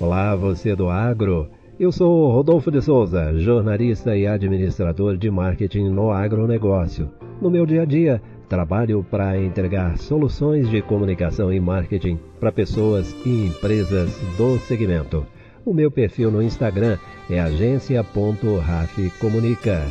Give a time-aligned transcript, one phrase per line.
[0.00, 1.50] Olá, você do agro.
[1.78, 7.10] Eu sou Rodolfo de Souza, jornalista e administrador de marketing no agronegócio.
[7.42, 13.12] No meu dia a dia, trabalho para entregar soluções de comunicação e marketing para pessoas
[13.26, 15.26] e empresas do segmento.
[15.64, 16.96] O meu perfil no Instagram
[17.28, 19.82] é agência.rafcomunica.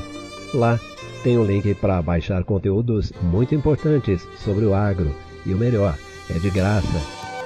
[0.54, 0.80] Lá
[1.22, 5.14] tem um link para baixar conteúdos muito importantes sobre o agro
[5.46, 5.98] e o melhor,
[6.34, 6.98] é de graça.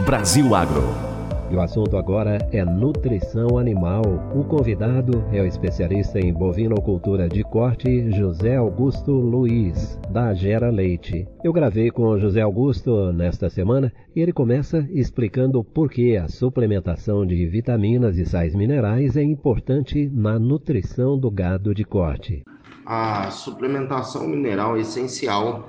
[0.06, 1.11] Brasil Agro.
[1.52, 4.04] E o assunto agora é nutrição animal.
[4.34, 11.28] O convidado é o especialista em bovinocultura de corte, José Augusto Luiz, da Gera Leite.
[11.44, 16.30] Eu gravei com o José Augusto nesta semana e ele começa explicando por que a
[16.30, 22.46] suplementação de vitaminas e sais minerais é importante na nutrição do gado de corte.
[22.86, 25.68] A suplementação mineral é essencial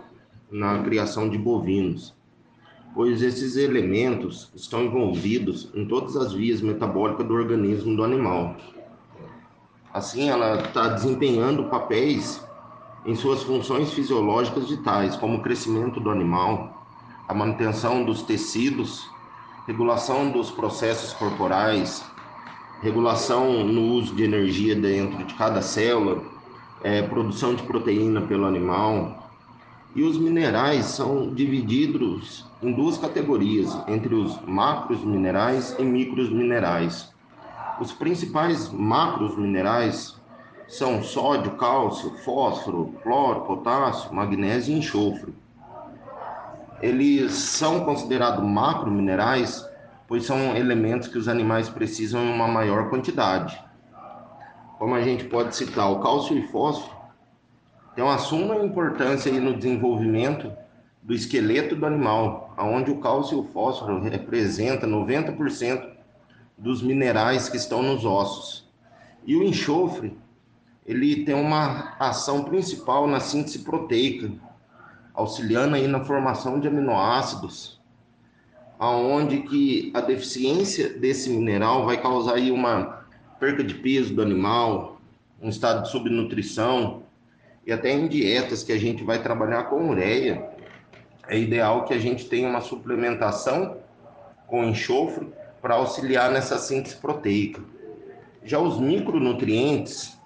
[0.48, 2.14] na criação de bovinos
[2.94, 8.56] pois esses elementos estão envolvidos em todas as vias metabólicas do organismo do animal.
[9.92, 12.42] Assim, ela está desempenhando papéis
[13.04, 16.86] em suas funções fisiológicas vitais, como o crescimento do animal,
[17.28, 19.08] a manutenção dos tecidos,
[19.66, 22.04] regulação dos processos corporais,
[22.80, 26.22] regulação no uso de energia dentro de cada célula,
[26.82, 29.21] é, produção de proteína pelo animal,
[29.94, 37.12] e os minerais são divididos em duas categorias, entre os macros minerais e micros minerais.
[37.80, 40.14] Os principais macros minerais
[40.68, 45.34] são sódio, cálcio, fósforo, cloro, potássio, magnésio e enxofre.
[46.80, 49.70] Eles são considerados macro minerais
[50.12, 53.58] pois são elementos que os animais precisam em uma maior quantidade.
[54.78, 56.94] Como a gente pode citar o cálcio e fósforo,
[57.94, 60.52] tem uma suma importância aí no desenvolvimento
[61.02, 65.90] do esqueleto do animal, onde o cálcio e o fósforo representam 90%
[66.56, 68.70] dos minerais que estão nos ossos.
[69.26, 70.16] E o enxofre,
[70.86, 74.30] ele tem uma ação principal na síntese proteica,
[75.12, 77.80] auxiliando aí na formação de aminoácidos,
[78.78, 83.04] aonde que a deficiência desse mineral vai causar aí uma
[83.38, 85.00] perca de peso do animal,
[85.40, 87.01] um estado de subnutrição,
[87.66, 90.48] e até em dietas que a gente vai trabalhar com ureia,
[91.28, 93.78] é ideal que a gente tenha uma suplementação
[94.46, 95.28] com enxofre
[95.60, 97.62] para auxiliar nessa síntese proteica.
[98.44, 100.18] Já os micronutrientes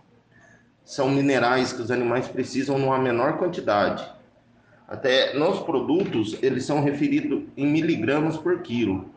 [0.82, 4.08] são minerais que os animais precisam numa menor quantidade.
[4.88, 9.10] Até nos produtos, eles são referidos em miligramas por quilo.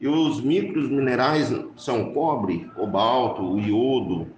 [0.00, 4.28] E os micros minerais são cobre, cobalto, iodo,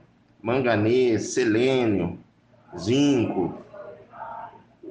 [0.42, 2.18] manganês, selênio,
[2.78, 3.54] zinco.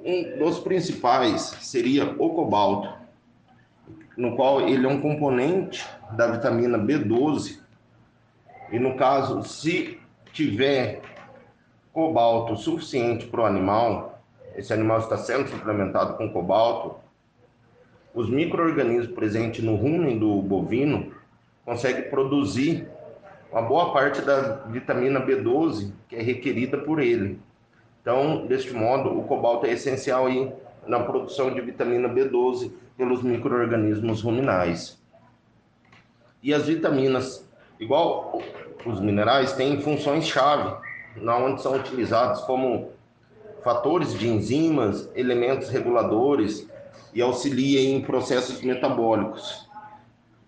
[0.06, 2.94] Um dos principais seria o cobalto,
[4.18, 7.60] no qual ele é um componente da vitamina B12.
[8.72, 10.00] E no caso, se
[10.34, 11.02] tiver
[11.94, 14.22] cobalto suficiente para o animal,
[14.56, 16.96] esse animal está sendo suplementado com cobalto,
[18.14, 21.14] os micro-organismos presentes no rumen do bovino
[21.66, 22.88] conseguem produzir
[23.52, 27.40] uma boa parte da vitamina B12 que é requerida por ele.
[28.04, 30.52] Então, deste modo, o cobalto é essencial aí
[30.86, 35.02] na produção de vitamina B12 pelos micro-organismos ruminais.
[36.44, 37.50] E as vitaminas,
[37.80, 38.42] igual
[38.86, 40.76] os minerais, têm funções-chave,
[41.16, 42.90] na onde são utilizados como
[43.64, 46.70] fatores de enzimas, elementos reguladores
[47.14, 49.66] e auxiliam em processos metabólicos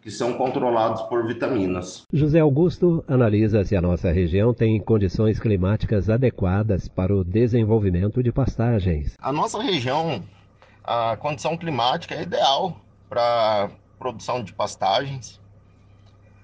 [0.06, 2.04] que são controlados por vitaminas.
[2.14, 8.32] José Augusto analisa se a nossa região tem condições climáticas adequadas para o desenvolvimento de
[8.32, 9.16] pastagens.
[9.20, 10.24] A nossa região,
[10.84, 12.80] a condição climática é ideal
[13.10, 15.42] para produção de pastagens,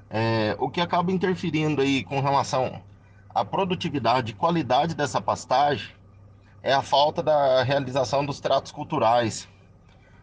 [0.10, 2.82] é, o que acaba interferindo aí com relação
[3.30, 5.92] à produtividade e qualidade dessa pastagem
[6.64, 9.48] é a falta da realização dos tratos culturais.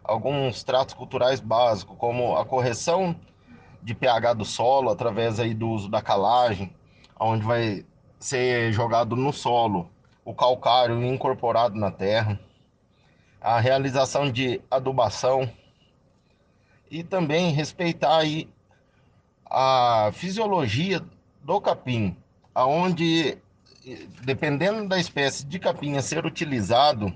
[0.03, 3.15] Alguns tratos culturais básicos, como a correção
[3.81, 6.73] de pH do solo através aí do uso da calagem,
[7.19, 7.85] onde vai
[8.19, 9.89] ser jogado no solo
[10.25, 12.39] o calcário incorporado na terra,
[13.41, 15.49] a realização de adubação
[16.91, 18.49] e também respeitar aí
[19.45, 21.01] a fisiologia
[21.41, 22.15] do capim,
[22.53, 23.37] aonde
[24.23, 27.13] dependendo da espécie de capim a ser utilizado,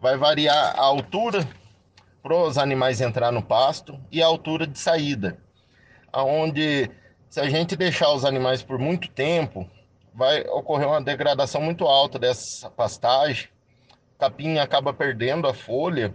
[0.00, 1.46] vai variar a altura
[2.22, 5.43] para os animais entrar no pasto e a altura de saída
[6.14, 6.88] aonde
[7.28, 9.68] se a gente deixar os animais por muito tempo,
[10.14, 13.48] vai ocorrer uma degradação muito alta dessa pastagem.
[14.14, 16.14] O capim acaba perdendo a folha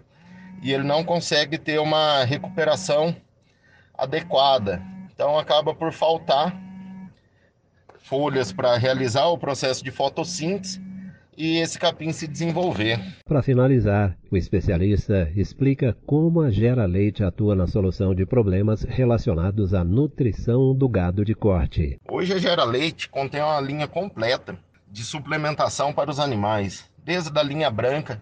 [0.63, 3.13] e ele não consegue ter uma recuperação
[3.93, 4.81] adequada.
[5.13, 6.57] Então acaba por faltar
[7.97, 10.81] folhas para realizar o processo de fotossíntese
[11.39, 12.99] e esse capim se desenvolver.
[13.23, 19.73] Para finalizar, o especialista explica como a Gera Leite atua na solução de problemas relacionados
[19.73, 21.97] à nutrição do gado de corte.
[22.11, 24.59] Hoje a Gera Leite contém uma linha completa
[24.91, 28.21] de suplementação para os animais, desde a linha branca,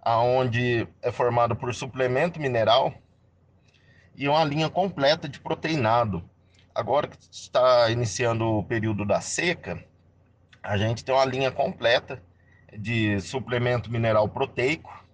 [0.00, 2.94] aonde é formado por suplemento mineral,
[4.16, 6.22] e uma linha completa de proteinado.
[6.72, 9.82] Agora que está iniciando o período da seca,
[10.62, 12.22] a gente tem uma linha completa
[12.76, 15.04] de suplemento mineral proteico,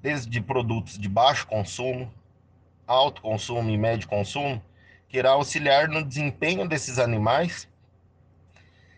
[0.00, 2.12] desde produtos de baixo consumo,
[2.86, 4.62] alto consumo e médio consumo,
[5.08, 7.68] que irá auxiliar no desempenho desses animais,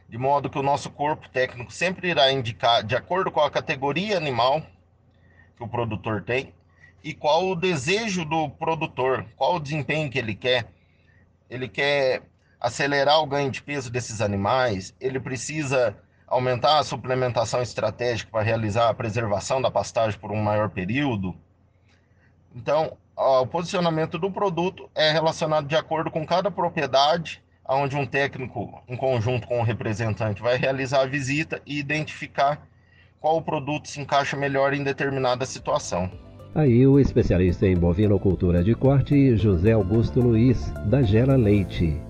[0.09, 4.17] de modo que o nosso corpo técnico sempre irá indicar, de acordo com a categoria
[4.17, 4.63] animal
[5.57, 6.53] que o produtor tem,
[7.03, 10.67] e qual o desejo do produtor, qual o desempenho que ele quer.
[11.49, 12.23] Ele quer
[12.61, 18.88] acelerar o ganho de peso desses animais, ele precisa aumentar a suplementação estratégica para realizar
[18.88, 21.34] a preservação da pastagem por um maior período.
[22.55, 28.82] Então, o posicionamento do produto é relacionado de acordo com cada propriedade, onde um técnico,
[28.88, 32.67] em conjunto com o representante, vai realizar a visita e identificar
[33.20, 36.11] qual produto se encaixa melhor em determinada situação.
[36.55, 42.00] Aí o especialista em bovinocultura de corte, José Augusto Luiz, da Gera Leite.